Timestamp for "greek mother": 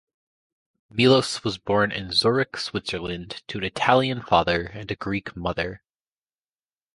4.95-5.83